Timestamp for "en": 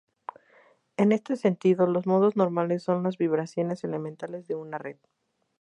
0.97-1.11